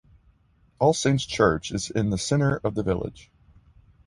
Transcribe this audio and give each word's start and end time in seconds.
All 0.79 0.95
Saints 0.95 1.27
Church 1.27 1.69
is 1.71 1.91
in 1.91 2.09
the 2.09 2.17
centre 2.17 2.57
of 2.63 2.73
the 2.73 2.81
village. 2.81 3.29